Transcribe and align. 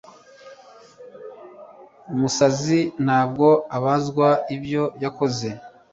Umusazi 2.13 2.79
ntabwo 3.05 3.47
abazwa 3.77 4.27
ibyo 4.55 4.83
yakoze 5.03 5.47